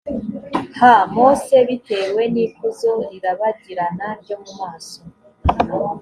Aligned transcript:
ha 0.79 0.93
mose 1.13 1.55
bitewe 1.67 2.21
n 2.33 2.35
ikuzo 2.45 2.91
rirabagirana 3.09 4.07
ryo 4.21 4.35
mu 4.41 4.51
maso 4.59 4.99